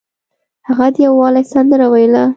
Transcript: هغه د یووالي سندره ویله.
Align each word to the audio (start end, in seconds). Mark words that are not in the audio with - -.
هغه 0.67 0.87
د 0.95 0.95
یووالي 1.05 1.43
سندره 1.51 1.87
ویله. 1.93 2.23